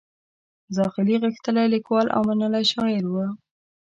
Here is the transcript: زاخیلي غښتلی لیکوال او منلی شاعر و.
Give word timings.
زاخیلي 0.75 1.15
غښتلی 1.23 1.65
لیکوال 1.73 2.07
او 2.15 2.21
منلی 2.27 2.63
شاعر 2.71 3.03
و. 3.11 3.15